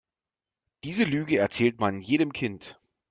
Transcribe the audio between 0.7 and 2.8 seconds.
Diese Lüge erzählt man jedem Kind.